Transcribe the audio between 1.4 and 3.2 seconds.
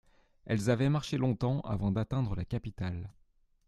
avant d’atteindre la capitale.